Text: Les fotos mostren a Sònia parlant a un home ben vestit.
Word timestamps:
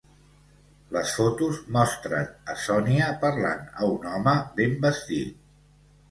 Les 0.95 1.09
fotos 1.17 1.59
mostren 1.75 2.31
a 2.53 2.55
Sònia 2.61 3.09
parlant 3.25 3.61
a 3.83 3.89
un 3.97 4.07
home 4.13 4.33
ben 4.61 4.73
vestit. 4.87 5.37